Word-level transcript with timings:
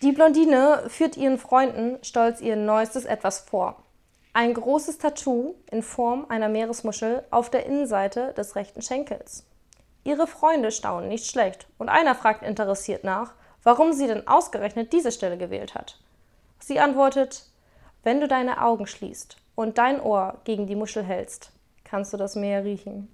Die 0.00 0.12
Blondine 0.12 0.84
führt 0.86 1.16
ihren 1.16 1.38
Freunden 1.38 1.98
stolz 2.04 2.40
ihr 2.40 2.54
neuestes 2.54 3.04
Etwas 3.04 3.40
vor. 3.40 3.82
Ein 4.32 4.54
großes 4.54 4.98
Tattoo 4.98 5.56
in 5.72 5.82
Form 5.82 6.26
einer 6.28 6.48
Meeresmuschel 6.48 7.24
auf 7.30 7.50
der 7.50 7.66
Innenseite 7.66 8.32
des 8.34 8.54
rechten 8.54 8.80
Schenkels. 8.80 9.44
Ihre 10.04 10.28
Freunde 10.28 10.70
staunen 10.70 11.08
nicht 11.08 11.26
schlecht 11.26 11.66
und 11.78 11.88
einer 11.88 12.14
fragt 12.14 12.44
interessiert 12.44 13.02
nach, 13.02 13.34
warum 13.64 13.92
sie 13.92 14.06
denn 14.06 14.28
ausgerechnet 14.28 14.92
diese 14.92 15.10
Stelle 15.10 15.36
gewählt 15.36 15.74
hat. 15.74 15.98
Sie 16.60 16.78
antwortet, 16.78 17.46
wenn 18.04 18.20
du 18.20 18.28
deine 18.28 18.62
Augen 18.62 18.86
schließt 18.86 19.36
und 19.56 19.78
dein 19.78 20.00
Ohr 20.00 20.38
gegen 20.44 20.68
die 20.68 20.76
Muschel 20.76 21.02
hältst, 21.02 21.50
kannst 21.82 22.12
du 22.12 22.16
das 22.16 22.36
Meer 22.36 22.64
riechen. 22.64 23.12